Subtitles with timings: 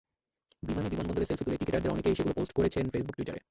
[0.67, 3.41] বিমানে, বিমানবন্দরে সেলফি তুলে ক্রিকেটারদের অনেকেই সেগুলো পোস্ট করেছেন ফেসবুক, টুইটারে।